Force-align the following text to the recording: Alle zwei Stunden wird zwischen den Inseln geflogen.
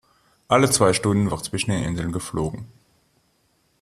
Alle 0.47 0.67
zwei 0.71 0.93
Stunden 0.93 1.29
wird 1.29 1.45
zwischen 1.45 1.69
den 1.69 1.83
Inseln 1.83 2.11
geflogen. 2.11 2.65